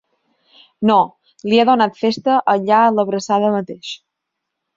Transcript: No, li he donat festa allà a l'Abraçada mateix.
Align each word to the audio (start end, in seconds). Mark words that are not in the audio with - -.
No, 0.89 0.95
li 1.51 1.59
he 1.63 1.65
donat 1.71 1.99
festa 2.05 2.39
allà 2.55 2.81
a 2.87 2.97
l'Abraçada 2.97 3.53
mateix. 3.59 3.93